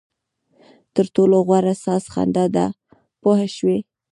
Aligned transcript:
تر 0.95 1.05
ټولو 1.15 1.35
غوره 1.47 1.73
ساز 1.83 2.03
خندا 2.13 2.45
ده 2.55 2.65
پوه 3.21 3.39
شوې!. 3.55 3.77